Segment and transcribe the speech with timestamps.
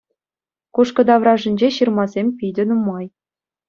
[0.77, 3.07] Кушкӑ таврашӗнче ҫырмасем питӗ нумай.